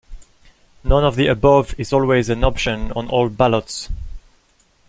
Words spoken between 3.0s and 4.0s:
all ballots.